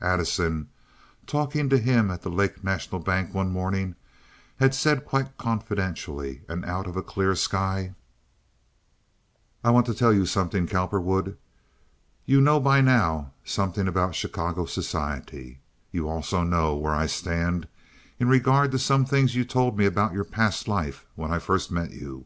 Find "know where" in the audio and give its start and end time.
16.44-16.94